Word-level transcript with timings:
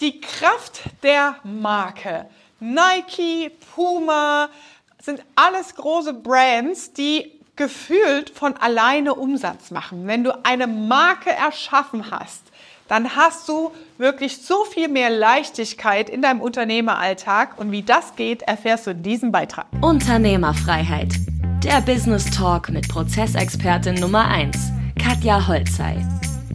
Die 0.00 0.20
Kraft 0.20 0.82
der 1.02 1.36
Marke. 1.42 2.26
Nike, 2.60 3.50
Puma 3.74 4.50
sind 5.00 5.22
alles 5.36 5.74
große 5.74 6.12
Brands, 6.12 6.92
die 6.92 7.32
gefühlt 7.56 8.28
von 8.28 8.54
alleine 8.58 9.14
Umsatz 9.14 9.70
machen. 9.70 10.06
Wenn 10.06 10.22
du 10.22 10.44
eine 10.44 10.66
Marke 10.66 11.30
erschaffen 11.30 12.10
hast, 12.10 12.42
dann 12.88 13.16
hast 13.16 13.48
du 13.48 13.72
wirklich 13.96 14.36
so 14.36 14.64
viel 14.64 14.88
mehr 14.88 15.08
Leichtigkeit 15.08 16.10
in 16.10 16.20
deinem 16.20 16.42
Unternehmeralltag. 16.42 17.58
Und 17.58 17.72
wie 17.72 17.82
das 17.82 18.16
geht, 18.16 18.42
erfährst 18.42 18.86
du 18.86 18.90
in 18.90 19.02
diesem 19.02 19.32
Beitrag. 19.32 19.64
Unternehmerfreiheit. 19.80 21.14
Der 21.64 21.80
Business 21.80 22.30
Talk 22.30 22.68
mit 22.68 22.86
Prozessexpertin 22.88 23.94
Nummer 23.94 24.26
1, 24.28 24.58
Katja 25.02 25.48
Holzei. 25.48 26.06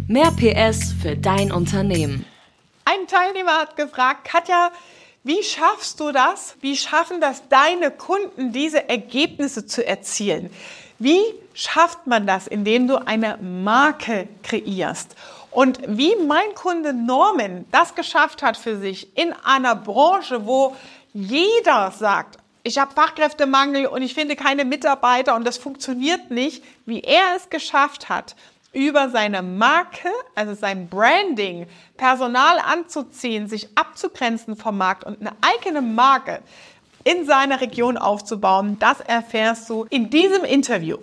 Mehr 0.08 0.32
PS 0.32 0.94
für 1.02 1.18
dein 1.18 1.52
Unternehmen. 1.52 2.24
Teilnehmer 3.12 3.58
hat 3.58 3.76
gefragt, 3.76 4.26
Katja, 4.26 4.72
wie 5.24 5.44
schaffst 5.44 6.00
du 6.00 6.12
das? 6.12 6.56
Wie 6.62 6.78
schaffen 6.78 7.22
das 7.22 7.48
deine 7.50 7.92
Kunden, 7.92 8.54
diese 8.54 8.88
Ergebnisse 8.90 9.66
zu 9.66 9.86
erzielen? 9.86 10.50
Wie 10.98 11.22
schafft 11.54 12.08
man 12.08 12.26
das, 12.26 12.48
indem 12.48 12.88
du 12.88 12.96
eine 13.06 13.38
Marke 13.38 14.28
kreierst? 14.44 15.16
Und 15.52 15.80
wie 15.86 16.16
mein 16.26 16.56
Kunde 16.56 16.94
Norman 16.94 17.66
das 17.72 17.94
geschafft 17.96 18.42
hat 18.42 18.56
für 18.56 18.78
sich 18.78 19.16
in 19.18 19.34
einer 19.44 19.76
Branche, 19.76 20.46
wo 20.46 20.76
jeder 21.14 21.92
sagt, 21.92 22.38
ich 22.64 22.78
habe 22.78 22.94
Fachkräftemangel 22.94 23.88
und 23.88 24.02
ich 24.02 24.14
finde 24.14 24.36
keine 24.36 24.64
Mitarbeiter 24.64 25.36
und 25.36 25.46
das 25.46 25.58
funktioniert 25.58 26.32
nicht, 26.32 26.64
wie 26.86 27.02
er 27.02 27.36
es 27.36 27.50
geschafft 27.50 28.08
hat, 28.08 28.36
über 28.74 29.10
seine 29.10 29.42
Marke, 29.42 30.10
also 30.36 30.54
sein 30.54 30.88
Branding, 30.88 31.68
Personal 31.98 32.60
anzuziehen, 32.60 33.48
sich 33.48 33.68
abzugrenzen 33.76 34.56
vom 34.56 34.78
Markt 34.78 35.04
und 35.04 35.20
eine 35.20 35.34
eigene 35.42 35.82
Marke 35.82 36.40
in 37.04 37.26
seiner 37.26 37.62
Region 37.62 37.98
aufzubauen, 37.98 38.78
das 38.80 39.00
erfährst 39.02 39.70
du 39.70 39.86
in 39.90 40.10
diesem 40.10 40.44
Interview. 40.44 40.98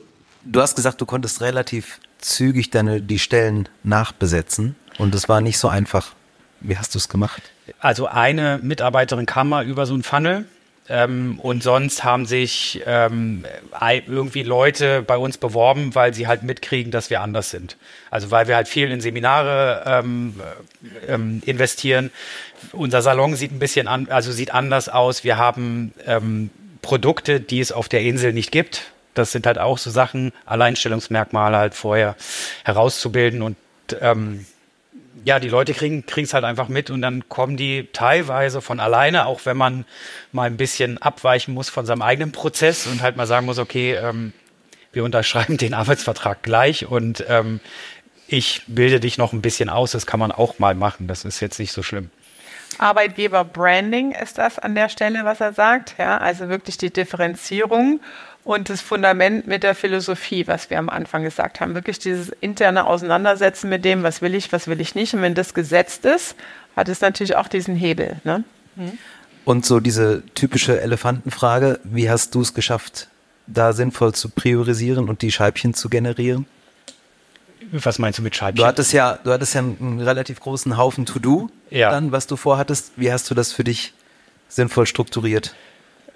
Du 0.44 0.60
hast 0.60 0.76
gesagt, 0.76 1.00
du 1.00 1.06
konntest 1.06 1.40
relativ 1.40 2.00
zügig 2.18 2.70
deine, 2.70 3.02
die 3.02 3.18
Stellen 3.18 3.68
nachbesetzen 3.82 4.76
und 4.98 5.14
es 5.14 5.28
war 5.28 5.40
nicht 5.40 5.58
so 5.58 5.68
einfach. 5.68 6.12
Wie 6.60 6.76
hast 6.76 6.94
du 6.94 6.98
es 6.98 7.08
gemacht? 7.08 7.42
Also 7.80 8.06
eine 8.06 8.58
Mitarbeiterin 8.62 9.26
kam 9.26 9.50
mal 9.50 9.66
über 9.66 9.86
so 9.86 9.94
ein 9.94 10.02
Funnel 10.02 10.46
ähm, 10.88 11.38
und 11.40 11.62
sonst 11.62 12.02
haben 12.04 12.24
sich 12.26 12.82
ähm, 12.86 13.44
irgendwie 13.80 14.42
Leute 14.42 15.02
bei 15.02 15.16
uns 15.16 15.36
beworben, 15.36 15.94
weil 15.94 16.14
sie 16.14 16.26
halt 16.26 16.42
mitkriegen, 16.42 16.90
dass 16.90 17.10
wir 17.10 17.20
anders 17.20 17.50
sind. 17.50 17.76
Also 18.10 18.30
weil 18.30 18.48
wir 18.48 18.56
halt 18.56 18.68
viel 18.68 18.90
in 18.90 19.00
Seminare 19.00 19.82
ähm, 19.86 20.40
ähm, 21.06 21.42
investieren. 21.44 22.10
Unser 22.72 23.02
Salon 23.02 23.34
sieht 23.36 23.52
ein 23.52 23.58
bisschen 23.58 23.86
an, 23.86 24.08
also 24.10 24.32
sieht 24.32 24.52
anders 24.54 24.88
aus. 24.88 25.24
Wir 25.24 25.36
haben 25.36 25.92
ähm, 26.06 26.50
Produkte, 26.80 27.40
die 27.40 27.60
es 27.60 27.70
auf 27.70 27.88
der 27.88 28.00
Insel 28.00 28.32
nicht 28.32 28.50
gibt. 28.50 28.90
Das 29.14 29.32
sind 29.32 29.46
halt 29.46 29.58
auch 29.58 29.78
so 29.78 29.90
Sachen, 29.90 30.32
Alleinstellungsmerkmale 30.46 31.56
halt 31.56 31.74
vorher 31.74 32.16
herauszubilden 32.64 33.42
und 33.42 33.56
ähm, 34.00 34.46
ja, 35.28 35.38
die 35.38 35.50
Leute 35.50 35.74
kriegen 35.74 36.04
es 36.16 36.32
halt 36.32 36.44
einfach 36.44 36.68
mit 36.68 36.88
und 36.88 37.02
dann 37.02 37.28
kommen 37.28 37.58
die 37.58 37.86
teilweise 37.92 38.62
von 38.62 38.80
alleine, 38.80 39.26
auch 39.26 39.44
wenn 39.44 39.58
man 39.58 39.84
mal 40.32 40.44
ein 40.44 40.56
bisschen 40.56 40.96
abweichen 40.96 41.52
muss 41.52 41.68
von 41.68 41.84
seinem 41.84 42.00
eigenen 42.00 42.32
Prozess 42.32 42.86
und 42.86 43.02
halt 43.02 43.16
mal 43.18 43.26
sagen 43.26 43.44
muss, 43.44 43.58
okay, 43.58 43.92
ähm, 43.92 44.32
wir 44.90 45.04
unterschreiben 45.04 45.58
den 45.58 45.74
Arbeitsvertrag 45.74 46.42
gleich 46.42 46.86
und 46.86 47.26
ähm, 47.28 47.60
ich 48.26 48.62
bilde 48.68 49.00
dich 49.00 49.18
noch 49.18 49.34
ein 49.34 49.42
bisschen 49.42 49.68
aus, 49.68 49.90
das 49.90 50.06
kann 50.06 50.18
man 50.18 50.32
auch 50.32 50.58
mal 50.58 50.74
machen, 50.74 51.08
das 51.08 51.26
ist 51.26 51.40
jetzt 51.40 51.58
nicht 51.58 51.72
so 51.72 51.82
schlimm. 51.82 52.08
Arbeitgeber-Branding 52.78 54.12
ist 54.12 54.38
das 54.38 54.58
an 54.58 54.74
der 54.74 54.88
Stelle, 54.88 55.24
was 55.24 55.40
er 55.40 55.52
sagt. 55.52 55.94
Ja, 55.98 56.18
also 56.18 56.48
wirklich 56.48 56.78
die 56.78 56.92
Differenzierung 56.92 58.00
und 58.44 58.70
das 58.70 58.80
Fundament 58.80 59.46
mit 59.46 59.62
der 59.62 59.74
Philosophie, 59.74 60.46
was 60.46 60.70
wir 60.70 60.78
am 60.78 60.88
Anfang 60.88 61.22
gesagt 61.22 61.60
haben. 61.60 61.74
Wirklich 61.74 61.98
dieses 61.98 62.30
interne 62.40 62.86
Auseinandersetzen 62.86 63.68
mit 63.68 63.84
dem, 63.84 64.02
was 64.02 64.22
will 64.22 64.34
ich, 64.34 64.52
was 64.52 64.68
will 64.68 64.80
ich 64.80 64.94
nicht. 64.94 65.14
Und 65.14 65.22
wenn 65.22 65.34
das 65.34 65.54
gesetzt 65.54 66.04
ist, 66.04 66.36
hat 66.76 66.88
es 66.88 67.00
natürlich 67.00 67.36
auch 67.36 67.48
diesen 67.48 67.76
Hebel. 67.76 68.20
Ne? 68.24 68.44
Mhm. 68.76 68.98
Und 69.44 69.66
so 69.66 69.80
diese 69.80 70.22
typische 70.34 70.80
Elefantenfrage, 70.80 71.80
wie 71.84 72.10
hast 72.10 72.34
du 72.34 72.40
es 72.40 72.54
geschafft, 72.54 73.08
da 73.46 73.72
sinnvoll 73.72 74.14
zu 74.14 74.28
priorisieren 74.28 75.08
und 75.08 75.22
die 75.22 75.32
Scheibchen 75.32 75.74
zu 75.74 75.88
generieren? 75.88 76.46
Was 77.72 77.98
meinst 77.98 78.18
du 78.18 78.22
mit 78.22 78.34
Scheibchen? 78.34 78.56
Du 78.56 78.66
hattest 78.66 78.92
ja, 78.92 79.18
du 79.22 79.32
hattest 79.32 79.54
ja 79.54 79.60
einen 79.60 80.00
relativ 80.00 80.40
großen 80.40 80.76
Haufen 80.76 81.06
To-Do, 81.06 81.50
ja. 81.70 81.90
dann, 81.90 82.12
was 82.12 82.26
du 82.26 82.36
vorhattest. 82.36 82.92
Wie 82.96 83.12
hast 83.12 83.30
du 83.30 83.34
das 83.34 83.52
für 83.52 83.64
dich 83.64 83.92
sinnvoll 84.48 84.86
strukturiert? 84.86 85.54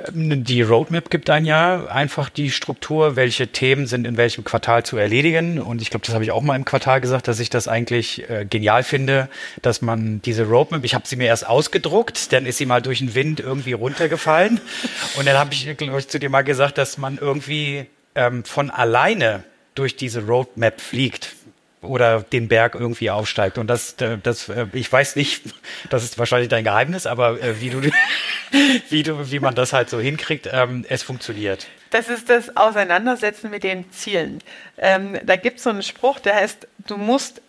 Ähm, 0.08 0.44
die 0.44 0.62
Roadmap 0.62 1.10
gibt 1.10 1.30
ein 1.30 1.44
ja 1.44 1.86
einfach 1.86 2.28
die 2.28 2.50
Struktur, 2.50 3.16
welche 3.16 3.48
Themen 3.48 3.86
sind 3.86 4.06
in 4.06 4.16
welchem 4.16 4.44
Quartal 4.44 4.84
zu 4.84 4.96
erledigen. 4.96 5.60
Und 5.60 5.82
ich 5.82 5.90
glaube, 5.90 6.04
das 6.06 6.14
habe 6.14 6.24
ich 6.24 6.30
auch 6.30 6.42
mal 6.42 6.56
im 6.56 6.64
Quartal 6.64 7.00
gesagt, 7.00 7.28
dass 7.28 7.40
ich 7.40 7.50
das 7.50 7.68
eigentlich 7.68 8.28
äh, 8.30 8.46
genial 8.48 8.82
finde, 8.82 9.28
dass 9.60 9.82
man 9.82 10.22
diese 10.22 10.44
Roadmap, 10.44 10.84
ich 10.84 10.94
habe 10.94 11.06
sie 11.06 11.16
mir 11.16 11.26
erst 11.26 11.46
ausgedruckt, 11.46 12.32
dann 12.32 12.46
ist 12.46 12.58
sie 12.58 12.66
mal 12.66 12.82
durch 12.82 12.98
den 12.98 13.14
Wind 13.14 13.40
irgendwie 13.40 13.72
runtergefallen. 13.72 14.60
Und 15.16 15.26
dann 15.26 15.36
habe 15.36 15.52
ich, 15.52 15.76
glaube 15.76 15.98
ich, 15.98 16.08
zu 16.08 16.18
dir 16.18 16.30
mal 16.30 16.42
gesagt, 16.42 16.78
dass 16.78 16.98
man 16.98 17.18
irgendwie 17.18 17.86
ähm, 18.14 18.44
von 18.44 18.70
alleine 18.70 19.44
durch 19.74 19.96
diese 19.96 20.26
Roadmap 20.26 20.80
fliegt 20.80 21.34
oder 21.82 22.22
den 22.22 22.48
Berg 22.48 22.74
irgendwie 22.74 23.10
aufsteigt. 23.10 23.58
Und 23.58 23.66
das, 23.66 23.94
äh, 24.00 24.18
das, 24.22 24.48
äh, 24.48 24.66
ich 24.72 24.90
weiß 24.90 25.16
nicht, 25.16 25.42
das 25.90 26.04
ist 26.04 26.18
wahrscheinlich 26.18 26.48
dein 26.48 26.64
Geheimnis, 26.64 27.06
aber 27.06 27.40
äh, 27.42 27.60
wie 27.60 27.70
du, 27.70 27.82
wie 28.88 29.02
du, 29.02 29.30
wie 29.30 29.40
man 29.40 29.54
das 29.54 29.72
halt 29.72 29.90
so 29.90 30.00
hinkriegt, 30.00 30.48
ähm, 30.50 30.84
es 30.88 31.02
funktioniert. 31.02 31.66
Das 31.90 32.08
ist 32.08 32.30
das 32.30 32.56
Auseinandersetzen 32.56 33.50
mit 33.50 33.64
den 33.64 33.90
Zielen. 33.92 34.38
Ähm, 34.78 35.18
da 35.24 35.36
gibt 35.36 35.58
es 35.58 35.64
so 35.64 35.70
einen 35.70 35.82
Spruch, 35.82 36.20
der 36.20 36.36
heißt, 36.36 36.66
du 36.86 36.96
musst 36.96 37.42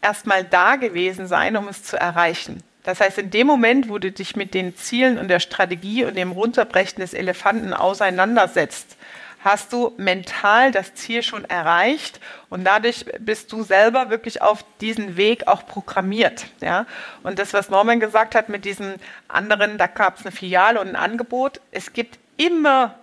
erstmal 0.00 0.44
da 0.44 0.76
gewesen 0.76 1.26
sein, 1.26 1.56
um 1.56 1.68
es 1.68 1.82
zu 1.82 1.98
erreichen. 1.98 2.62
Das 2.84 3.00
heißt, 3.00 3.18
in 3.18 3.30
dem 3.30 3.46
Moment, 3.46 3.88
wo 3.88 3.98
du 3.98 4.10
dich 4.10 4.34
mit 4.34 4.54
den 4.54 4.76
Zielen 4.76 5.18
und 5.18 5.28
der 5.28 5.40
Strategie 5.40 6.04
und 6.04 6.16
dem 6.16 6.32
Runterbrechen 6.32 7.00
des 7.00 7.14
Elefanten 7.14 7.72
auseinandersetzt, 7.72 8.96
hast 9.44 9.72
du 9.72 9.92
mental 9.96 10.70
das 10.70 10.94
Ziel 10.94 11.22
schon 11.22 11.44
erreicht 11.44 12.20
und 12.48 12.64
dadurch 12.64 13.04
bist 13.18 13.52
du 13.52 13.62
selber 13.62 14.10
wirklich 14.10 14.40
auf 14.40 14.64
diesen 14.80 15.16
Weg 15.16 15.48
auch 15.48 15.66
programmiert. 15.66 16.46
Ja? 16.60 16.86
Und 17.22 17.38
das, 17.38 17.52
was 17.52 17.68
Norman 17.68 18.00
gesagt 18.00 18.34
hat 18.34 18.48
mit 18.48 18.64
diesen 18.64 18.94
anderen, 19.28 19.78
da 19.78 19.86
gab 19.86 20.18
es 20.18 20.24
eine 20.24 20.32
Filiale 20.32 20.80
und 20.80 20.88
ein 20.88 20.96
Angebot, 20.96 21.60
es 21.70 21.92
gibt 21.92 22.18
immer 22.36 22.94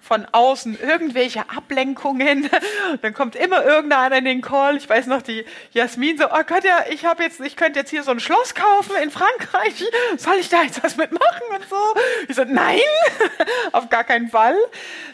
von 0.00 0.26
außen 0.32 0.78
irgendwelche 0.80 1.48
Ablenkungen. 1.50 2.48
Dann 3.02 3.14
kommt 3.14 3.36
immer 3.36 3.64
irgendeiner 3.64 4.16
in 4.16 4.24
den 4.24 4.40
Call. 4.40 4.76
Ich 4.76 4.88
weiß 4.88 5.06
noch, 5.06 5.22
die 5.22 5.44
Jasmin 5.72 6.18
so, 6.18 6.24
oh 6.26 6.42
Gott, 6.46 6.64
ja, 6.64 6.84
ich 6.90 7.04
habe 7.04 7.22
jetzt, 7.22 7.40
ich 7.40 7.56
könnte 7.56 7.80
jetzt 7.80 7.90
hier 7.90 8.02
so 8.02 8.10
ein 8.10 8.20
Schloss 8.20 8.54
kaufen 8.54 8.96
in 9.02 9.10
Frankreich. 9.10 9.84
Soll 10.16 10.36
ich 10.40 10.48
da 10.48 10.62
jetzt 10.62 10.82
was 10.82 10.96
mitmachen 10.96 11.42
und 11.54 11.68
so? 11.68 11.76
Ich 12.30 12.36
so, 12.36 12.44
nein, 12.44 12.78
auf 13.72 13.90
gar 13.90 14.04
keinen 14.04 14.28
Fall. 14.28 14.54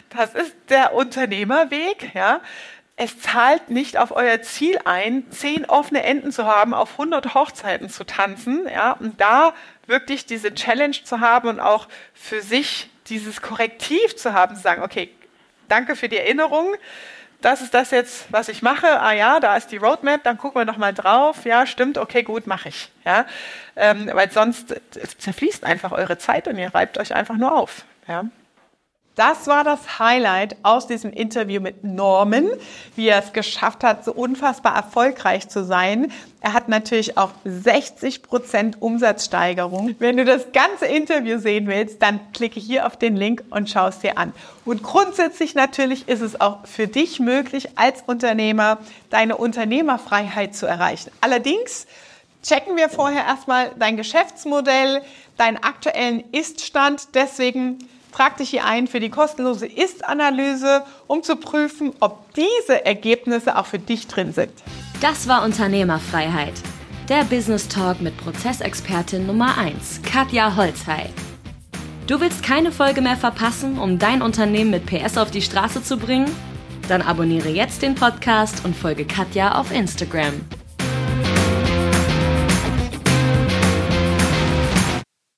Das 0.09 0.35
ist 0.35 0.55
der 0.69 0.93
Unternehmerweg, 0.93 2.13
ja. 2.13 2.41
Es 2.95 3.19
zahlt 3.19 3.71
nicht 3.71 3.97
auf 3.97 4.11
euer 4.11 4.43
Ziel 4.43 4.77
ein, 4.85 5.25
zehn 5.31 5.65
offene 5.65 6.03
Enden 6.03 6.31
zu 6.31 6.45
haben, 6.45 6.75
auf 6.75 6.91
100 6.91 7.33
Hochzeiten 7.33 7.89
zu 7.89 8.03
tanzen, 8.03 8.67
ja, 8.71 8.91
und 8.91 9.19
da 9.19 9.55
wirklich 9.87 10.27
diese 10.27 10.53
Challenge 10.53 11.03
zu 11.03 11.19
haben 11.19 11.49
und 11.49 11.59
auch 11.59 11.87
für 12.13 12.43
sich 12.43 12.87
dieses 13.07 13.41
Korrektiv 13.41 14.15
zu 14.15 14.33
haben, 14.33 14.55
zu 14.55 14.61
sagen, 14.61 14.83
okay, 14.83 15.09
danke 15.69 15.95
für 15.95 16.09
die 16.09 16.17
Erinnerung, 16.17 16.75
das 17.41 17.61
ist 17.61 17.73
das 17.73 17.91
jetzt, 17.91 18.31
was 18.31 18.49
ich 18.49 18.61
mache. 18.61 18.99
Ah 18.99 19.13
ja, 19.13 19.39
da 19.39 19.55
ist 19.55 19.71
die 19.71 19.77
Roadmap, 19.77 20.23
dann 20.23 20.37
gucken 20.37 20.61
wir 20.61 20.65
noch 20.65 20.77
mal 20.77 20.93
drauf. 20.93 21.45
Ja, 21.45 21.65
stimmt, 21.65 21.97
okay, 21.97 22.23
gut, 22.23 22.47
mache 22.47 22.69
ich. 22.69 22.91
Ja, 23.05 23.25
ähm, 23.75 24.09
weil 24.13 24.31
sonst 24.31 24.75
zerfließt 25.19 25.63
einfach 25.63 25.91
eure 25.91 26.17
Zeit 26.17 26.47
und 26.47 26.57
ihr 26.57 26.73
reibt 26.73 26.97
euch 26.97 27.13
einfach 27.13 27.35
nur 27.35 27.55
auf. 27.55 27.85
Ja. 28.07 28.25
Das 29.17 29.47
war 29.47 29.63
das 29.63 29.97
Highlight 29.97 30.57
aus 30.61 30.85
diesem 30.85 31.11
Interview 31.11 31.59
mit 31.59 31.83
Norman, 31.83 32.47
wie 32.95 33.07
er 33.07 33.17
es 33.17 33.33
geschafft 33.33 33.83
hat, 33.83 34.05
so 34.05 34.13
unfassbar 34.13 34.75
erfolgreich 34.75 35.49
zu 35.49 35.65
sein. 35.65 36.11
Er 36.39 36.53
hat 36.53 36.69
natürlich 36.69 37.17
auch 37.17 37.31
60 37.43 38.21
Prozent 38.21 38.79
Umsatzsteigerung. 38.79 39.95
Wenn 39.97 40.17
du 40.17 40.23
das 40.23 40.51
ganze 40.53 40.85
Interview 40.85 41.39
sehen 41.39 41.65
willst, 41.65 41.99
dann 42.03 42.19
klicke 42.31 42.59
hier 42.59 42.85
auf 42.85 42.95
den 42.95 43.15
Link 43.15 43.43
und 43.49 43.71
schau 43.71 43.87
es 43.87 43.97
dir 43.97 44.19
an. 44.19 44.33
Und 44.65 44.83
grundsätzlich 44.83 45.55
natürlich 45.55 46.07
ist 46.07 46.21
es 46.21 46.39
auch 46.39 46.67
für 46.67 46.85
dich 46.85 47.19
möglich, 47.19 47.69
als 47.75 48.03
Unternehmer 48.05 48.77
deine 49.09 49.35
Unternehmerfreiheit 49.35 50.55
zu 50.55 50.67
erreichen. 50.67 51.09
Allerdings 51.21 51.87
checken 52.43 52.77
wir 52.77 52.87
vorher 52.87 53.25
erstmal 53.25 53.71
dein 53.79 53.97
Geschäftsmodell, 53.97 55.01
deinen 55.37 55.57
aktuellen 55.57 56.23
Iststand. 56.31 57.15
Deswegen 57.15 57.79
Trag 58.17 58.37
dich 58.37 58.49
hier 58.49 58.65
ein 58.65 58.87
für 58.87 58.99
die 58.99 59.11
kostenlose 59.11 59.67
Ist-Analyse, 59.67 60.81
um 61.05 61.21
zu 61.21 61.35
prüfen, 61.35 61.93
ob 61.99 62.33
diese 62.33 62.83
Ergebnisse 62.83 63.55
auch 63.55 63.67
für 63.67 63.77
dich 63.77 64.07
drin 64.07 64.33
sind. 64.33 64.51
Das 65.01 65.27
war 65.27 65.43
Unternehmerfreiheit. 65.43 66.55
Der 67.09 67.25
Business 67.25 67.67
Talk 67.67 68.01
mit 68.01 68.17
Prozessexpertin 68.17 69.27
Nummer 69.27 69.55
1, 69.59 70.01
Katja 70.01 70.55
Holzhey. 70.55 71.11
Du 72.07 72.19
willst 72.19 72.41
keine 72.41 72.71
Folge 72.71 73.01
mehr 73.01 73.17
verpassen, 73.17 73.77
um 73.77 73.99
dein 73.99 74.23
Unternehmen 74.23 74.71
mit 74.71 74.87
PS 74.87 75.19
auf 75.19 75.29
die 75.29 75.43
Straße 75.43 75.83
zu 75.83 75.97
bringen? 75.97 76.35
Dann 76.87 77.03
abonniere 77.03 77.49
jetzt 77.49 77.83
den 77.83 77.93
Podcast 77.93 78.65
und 78.65 78.75
folge 78.75 79.05
Katja 79.05 79.59
auf 79.59 79.71
Instagram. 79.71 80.41